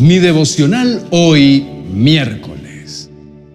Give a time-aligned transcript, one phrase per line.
[0.00, 1.62] Mi devocional hoy,
[1.92, 3.10] miércoles.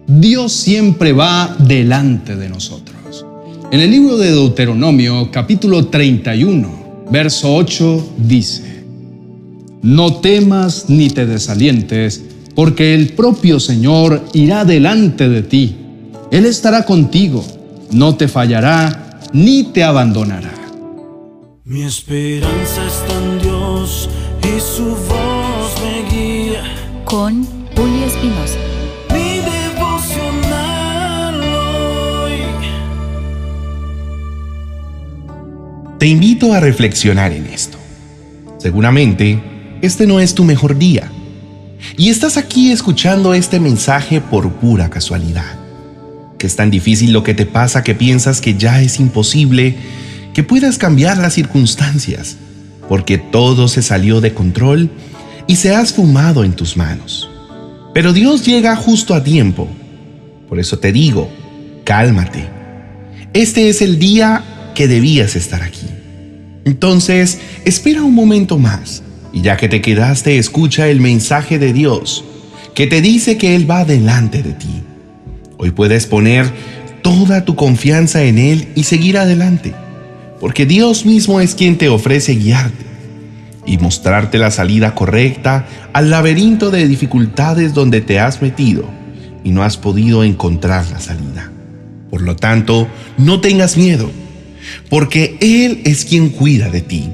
[0.06, 3.26] Dios siempre va delante de nosotros.
[3.72, 8.84] En el libro de Deuteronomio, capítulo 31, verso 8, dice,
[9.82, 12.22] No temas ni te desalientes,
[12.54, 15.74] porque el propio Señor irá delante de ti.
[16.30, 17.44] Él estará contigo,
[17.90, 20.54] no te fallará ni te abandonará.
[21.64, 24.08] Mi esperanza está en Dios
[24.44, 25.25] y su voz.
[27.06, 28.58] Con Julio Espinosa.
[29.14, 32.32] Mi devocional hoy.
[36.00, 37.78] Te invito a reflexionar en esto.
[38.58, 39.40] Seguramente,
[39.82, 41.12] este no es tu mejor día.
[41.96, 45.60] Y estás aquí escuchando este mensaje por pura casualidad.
[46.38, 49.76] Que es tan difícil lo que te pasa que piensas que ya es imposible
[50.34, 52.36] que puedas cambiar las circunstancias,
[52.88, 54.90] porque todo se salió de control
[55.46, 57.30] y se ha esfumado en tus manos.
[57.94, 59.68] Pero Dios llega justo a tiempo.
[60.48, 61.30] Por eso te digo,
[61.84, 62.48] cálmate.
[63.32, 65.86] Este es el día que debías estar aquí.
[66.64, 72.24] Entonces, espera un momento más y ya que te quedaste, escucha el mensaje de Dios
[72.74, 74.82] que te dice que Él va delante de ti.
[75.58, 76.50] Hoy puedes poner
[77.02, 79.74] toda tu confianza en Él y seguir adelante
[80.40, 82.85] porque Dios mismo es quien te ofrece guiarte
[83.66, 88.84] y mostrarte la salida correcta al laberinto de dificultades donde te has metido
[89.44, 91.50] y no has podido encontrar la salida.
[92.10, 94.10] Por lo tanto, no tengas miedo,
[94.88, 97.10] porque Él es quien cuida de ti.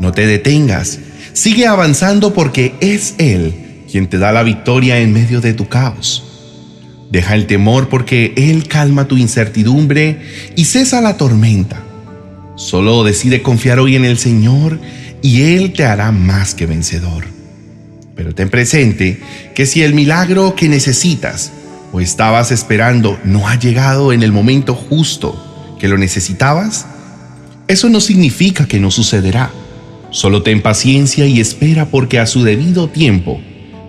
[0.00, 0.98] No te detengas,
[1.32, 6.24] sigue avanzando porque es Él quien te da la victoria en medio de tu caos.
[7.10, 10.20] Deja el temor porque Él calma tu incertidumbre
[10.54, 11.84] y cesa la tormenta
[12.60, 14.78] Solo decide confiar hoy en el Señor
[15.22, 17.24] y Él te hará más que vencedor.
[18.14, 19.20] Pero ten presente
[19.54, 21.52] que si el milagro que necesitas
[21.92, 26.86] o estabas esperando no ha llegado en el momento justo que lo necesitabas,
[27.68, 29.50] eso no significa que no sucederá.
[30.10, 33.40] Solo ten paciencia y espera porque a su debido tiempo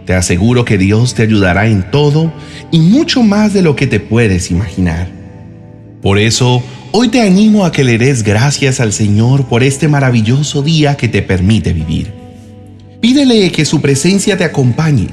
[0.05, 2.31] te aseguro que Dios te ayudará en todo
[2.71, 5.09] y mucho más de lo que te puedes imaginar.
[6.01, 6.63] Por eso,
[6.93, 11.07] Hoy te animo a que le des gracias al Señor por este maravilloso día que
[11.07, 12.13] te permite vivir.
[12.99, 15.07] Pídele que su presencia te acompañe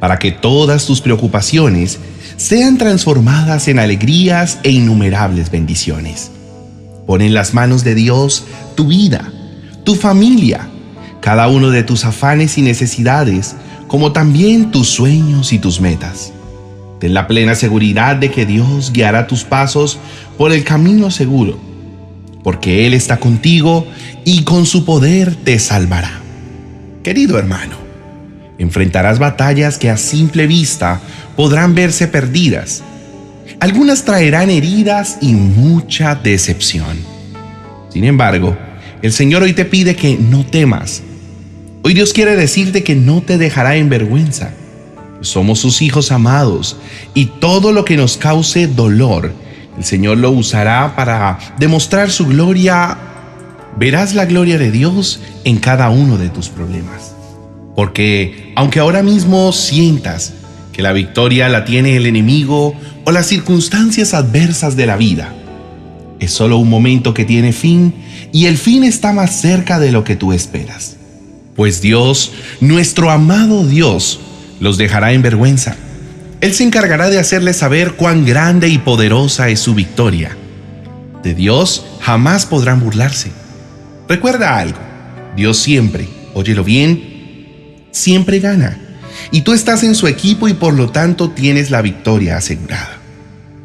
[0.00, 2.00] para que todas tus preocupaciones
[2.36, 6.32] sean transformadas en alegrías e innumerables bendiciones.
[7.06, 9.32] Pon en las manos de Dios tu vida,
[9.84, 10.68] tu familia,
[11.20, 13.54] cada uno de tus afanes y necesidades,
[13.86, 16.32] como también tus sueños y tus metas.
[17.00, 19.98] Ten la plena seguridad de que Dios guiará tus pasos
[20.36, 21.58] por el camino seguro,
[22.44, 23.86] porque Él está contigo
[24.26, 26.20] y con su poder te salvará.
[27.02, 27.76] Querido hermano,
[28.58, 31.00] enfrentarás batallas que a simple vista
[31.36, 32.82] podrán verse perdidas.
[33.60, 36.98] Algunas traerán heridas y mucha decepción.
[37.88, 38.58] Sin embargo,
[39.00, 41.02] el Señor hoy te pide que no temas.
[41.80, 44.52] Hoy Dios quiere decirte que no te dejará en vergüenza
[45.20, 46.76] somos sus hijos amados
[47.14, 49.32] y todo lo que nos cause dolor,
[49.76, 52.98] el Señor lo usará para demostrar su gloria.
[53.78, 57.14] Verás la gloria de Dios en cada uno de tus problemas.
[57.76, 60.34] Porque aunque ahora mismo sientas
[60.72, 65.34] que la victoria la tiene el enemigo o las circunstancias adversas de la vida,
[66.18, 67.94] es solo un momento que tiene fin
[68.32, 70.96] y el fin está más cerca de lo que tú esperas.
[71.56, 74.20] Pues Dios, nuestro amado Dios,
[74.60, 75.76] los dejará en vergüenza.
[76.40, 80.36] Él se encargará de hacerles saber cuán grande y poderosa es su victoria.
[81.22, 83.30] De Dios jamás podrán burlarse.
[84.08, 84.78] Recuerda algo,
[85.36, 88.78] Dios siempre, óyelo bien, siempre gana.
[89.30, 92.98] Y tú estás en su equipo y por lo tanto tienes la victoria asegurada.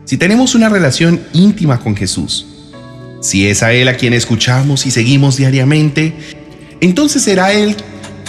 [0.04, 2.46] Si tenemos una relación íntima con Jesús,
[3.22, 6.14] si es a Él a quien escuchamos y seguimos diariamente,
[6.82, 7.76] entonces será Él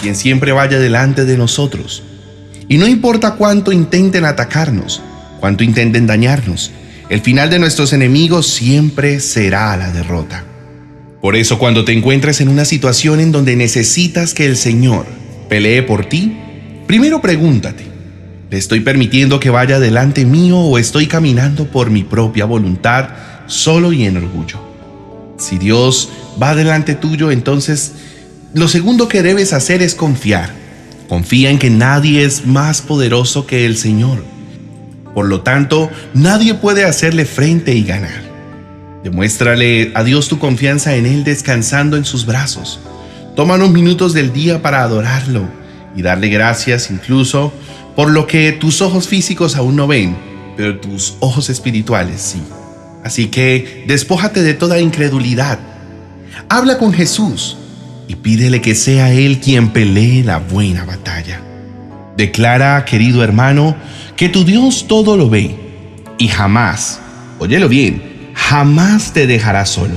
[0.01, 2.03] quien siempre vaya delante de nosotros
[2.69, 5.01] y no importa cuánto intenten atacarnos,
[5.39, 6.71] cuánto intenten dañarnos,
[7.09, 10.43] el final de nuestros enemigos siempre será la derrota.
[11.21, 15.05] Por eso cuando te encuentres en una situación en donde necesitas que el Señor
[15.47, 16.37] pelee por ti,
[16.85, 17.85] primero pregúntate,
[18.49, 23.09] ¿le estoy permitiendo que vaya delante mío o estoy caminando por mi propia voluntad
[23.47, 24.59] solo y en orgullo?
[25.37, 26.09] Si Dios
[26.41, 27.93] va delante tuyo, entonces
[28.53, 30.66] lo segundo que debes hacer es confiar
[31.07, 34.23] Confía en que nadie es más poderoso que el Señor.
[35.13, 38.21] Por lo tanto, nadie puede hacerle frente y ganar.
[39.03, 42.79] Demuéstrale a Dios tu confianza en Él descansando en sus brazos.
[43.35, 45.47] Toma unos minutos del día para adorarlo
[45.95, 47.53] y darle gracias incluso
[47.95, 50.15] por lo que tus ojos físicos aún no ven,
[50.57, 52.41] pero tus ojos espirituales sí.
[53.03, 55.59] Así que despójate de toda incredulidad.
[56.49, 57.57] Habla con Jesús
[58.07, 61.41] y pídele que sea Él quien pelee la buena batalla.
[62.15, 63.75] Declara, querido hermano,
[64.15, 65.55] que tu Dios todo lo ve
[66.17, 66.99] y jamás,
[67.39, 69.95] óyelo bien, jamás te dejará solo.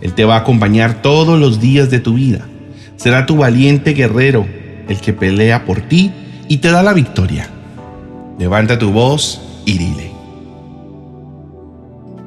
[0.00, 2.46] Él te va a acompañar todos los días de tu vida.
[2.96, 4.46] Será tu valiente guerrero
[4.88, 6.12] el que pelea por ti
[6.48, 7.48] y te da la victoria.
[8.38, 10.10] Levanta tu voz y dile.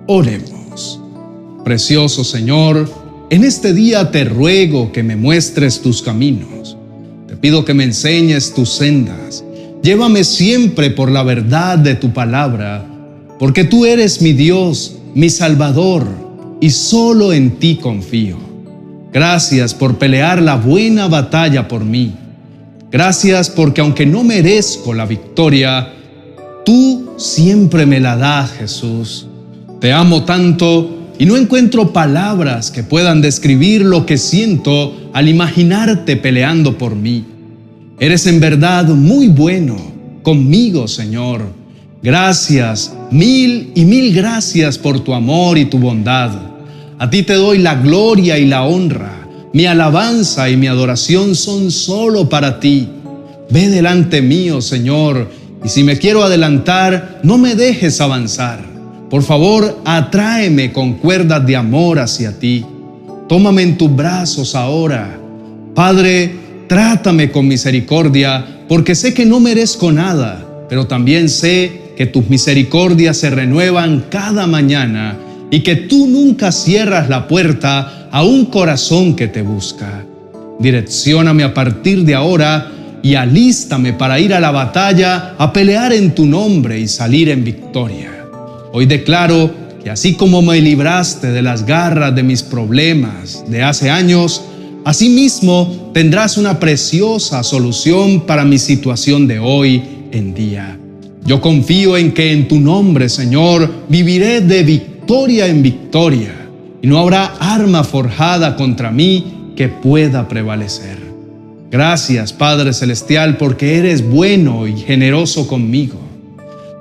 [0.08, 1.00] Oremos.
[1.64, 3.03] Precioso Señor,
[3.34, 6.78] en este día te ruego que me muestres tus caminos.
[7.28, 9.44] Te pido que me enseñes tus sendas.
[9.82, 12.86] Llévame siempre por la verdad de tu palabra,
[13.40, 16.06] porque tú eres mi Dios, mi Salvador,
[16.62, 18.38] y solo en ti confío.
[19.12, 22.14] Gracias por pelear la buena batalla por mí.
[22.92, 25.92] Gracias porque aunque no merezco la victoria,
[26.64, 29.26] tú siempre me la das, Jesús.
[29.80, 36.18] Te amo tanto y no encuentro palabras que puedan describir lo que siento al imaginarte
[36.18, 37.26] peleando por mí.
[38.00, 39.78] Eres en verdad muy bueno
[40.24, 41.42] conmigo, Señor.
[42.02, 46.32] Gracias, mil y mil gracias por tu amor y tu bondad.
[46.98, 49.28] A ti te doy la gloria y la honra.
[49.54, 52.90] Mi alabanza y mi adoración son solo para ti.
[53.50, 55.30] Ve delante mío, Señor,
[55.64, 58.73] y si me quiero adelantar, no me dejes avanzar.
[59.14, 62.66] Por favor, atráeme con cuerdas de amor hacia ti.
[63.30, 65.20] Tómame en tus brazos ahora.
[65.76, 66.34] Padre,
[66.68, 73.16] trátame con misericordia, porque sé que no merezco nada, pero también sé que tus misericordias
[73.18, 75.16] se renuevan cada mañana
[75.52, 80.04] y que tú nunca cierras la puerta a un corazón que te busca.
[80.60, 82.72] Direccióname a partir de ahora
[83.04, 87.44] y alístame para ir a la batalla, a pelear en tu nombre y salir en
[87.44, 88.13] victoria.
[88.76, 89.52] Hoy declaro
[89.84, 94.42] que así como me libraste de las garras de mis problemas de hace años,
[94.84, 100.80] asimismo tendrás una preciosa solución para mi situación de hoy en día.
[101.24, 106.34] Yo confío en que en tu nombre, Señor, viviré de victoria en victoria
[106.82, 110.98] y no habrá arma forjada contra mí que pueda prevalecer.
[111.70, 116.13] Gracias, Padre Celestial, porque eres bueno y generoso conmigo.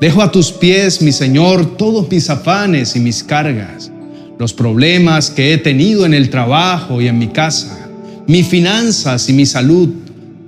[0.02, 3.88] Dejo a tus pies, mi Señor, todos mis afanes y mis cargas,
[4.36, 7.88] los problemas que he tenido en el trabajo y en mi casa,
[8.26, 9.90] mis finanzas y mi salud.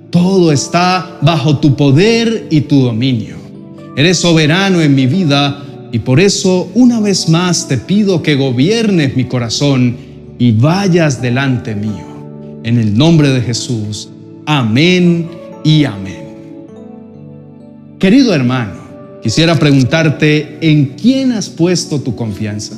[0.09, 3.37] Todo está bajo tu poder y tu dominio.
[3.95, 9.15] Eres soberano en mi vida y por eso una vez más te pido que gobiernes
[9.15, 9.95] mi corazón
[10.37, 12.59] y vayas delante mío.
[12.65, 14.09] En el nombre de Jesús.
[14.45, 15.29] Amén
[15.63, 16.25] y amén.
[17.97, 18.84] Querido hermano,
[19.25, 22.75] Quisiera preguntarte, ¿en quién has puesto tu confianza?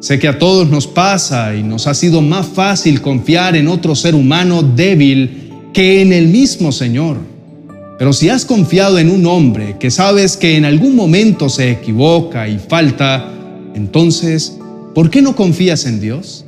[0.00, 3.94] Sé que a todos nos pasa y nos ha sido más fácil confiar en otro
[3.94, 7.18] ser humano débil que en el mismo Señor.
[7.96, 12.48] Pero si has confiado en un hombre que sabes que en algún momento se equivoca
[12.48, 13.32] y falta,
[13.76, 14.58] entonces,
[14.96, 16.44] ¿por qué no confías en Dios?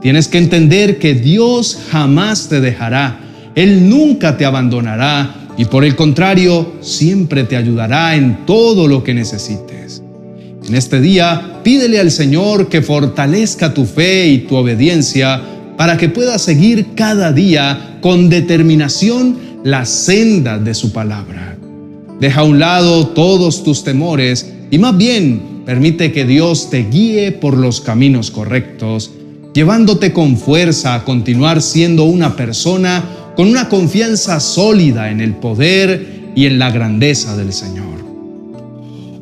[0.00, 3.18] Tienes que entender que Dios jamás te dejará,
[3.56, 9.12] Él nunca te abandonará y por el contrario, siempre te ayudará en todo lo que
[9.12, 10.00] necesites.
[10.64, 15.42] En este día, pídele al Señor que fortalezca tu fe y tu obediencia
[15.76, 21.58] para que puedas seguir cada día con determinación la senda de su palabra.
[22.20, 27.32] Deja a un lado todos tus temores y más bien permite que Dios te guíe
[27.32, 29.10] por los caminos correctos,
[29.54, 36.32] llevándote con fuerza a continuar siendo una persona con una confianza sólida en el poder
[36.34, 38.04] y en la grandeza del Señor.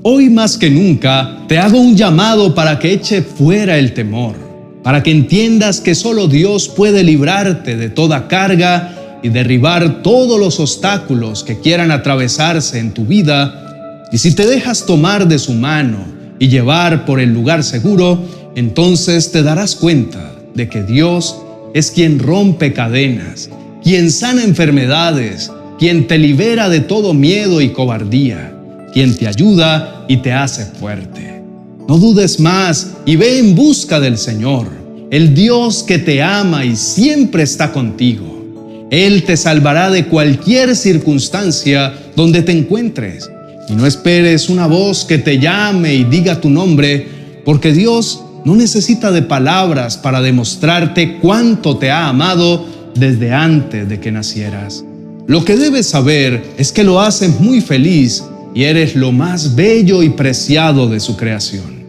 [0.05, 4.35] Hoy más que nunca te hago un llamado para que eche fuera el temor,
[4.83, 10.61] para que entiendas que solo Dios puede librarte de toda carga y derribar todos los
[10.61, 14.09] obstáculos que quieran atravesarse en tu vida.
[14.13, 15.99] Y si te dejas tomar de su mano
[16.39, 21.37] y llevar por el lugar seguro, entonces te darás cuenta de que Dios
[21.75, 23.51] es quien rompe cadenas
[23.87, 28.53] quien sana enfermedades, quien te libera de todo miedo y cobardía,
[28.93, 31.41] quien te ayuda y te hace fuerte.
[31.87, 34.67] No dudes más y ve en busca del Señor,
[35.13, 38.89] el Dios que te ama y siempre está contigo.
[38.91, 43.31] Él te salvará de cualquier circunstancia donde te encuentres.
[43.69, 47.07] Y no esperes una voz que te llame y diga tu nombre,
[47.45, 54.01] porque Dios no necesita de palabras para demostrarte cuánto te ha amado desde antes de
[54.01, 54.85] que nacieras.
[55.27, 58.23] Lo que debes saber es que lo haces muy feliz
[58.55, 61.85] y eres lo más bello y preciado de su creación.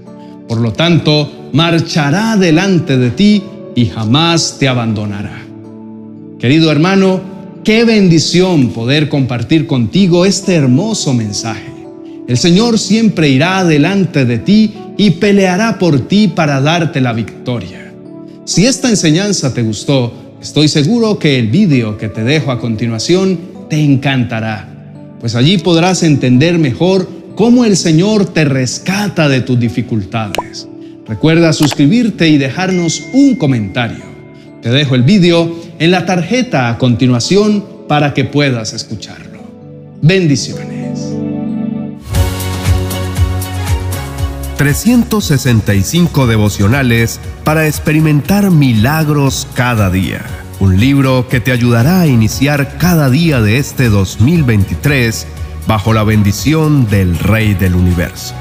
[0.48, 3.44] Por lo tanto, marchará delante de ti
[3.76, 5.44] y jamás te abandonará.
[6.40, 7.22] Querido hermano,
[7.64, 11.74] qué bendición poder compartir contigo este hermoso mensaje.
[12.28, 17.94] El Señor siempre irá delante de ti y peleará por ti para darte la victoria.
[18.46, 23.40] Si esta enseñanza te gustó, estoy seguro que el vídeo que te dejo a continuación
[23.70, 24.68] te encantará,
[25.20, 30.68] pues allí podrás entender mejor cómo el Señor te rescata de tus dificultades.
[31.08, 34.04] Recuerda suscribirte y dejarnos un comentario.
[34.62, 39.40] Te dejo el vídeo en la tarjeta a continuación para que puedas escucharlo.
[40.02, 40.77] Bendiciones.
[44.58, 50.26] 365 devocionales para experimentar milagros cada día.
[50.60, 55.28] Un libro que te ayudará a iniciar cada día de este 2023
[55.68, 58.34] bajo la bendición del Rey del Universo.